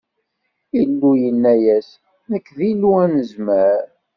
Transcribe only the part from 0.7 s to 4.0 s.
Illu yenna-yas: Nekk, d Illu Anezmar!